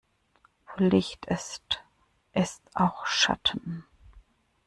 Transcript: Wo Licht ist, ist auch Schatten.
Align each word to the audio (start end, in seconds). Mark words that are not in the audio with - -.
Wo 0.65 0.83
Licht 0.83 1.27
ist, 1.27 1.83
ist 2.33 2.63
auch 2.73 3.05
Schatten. 3.05 3.85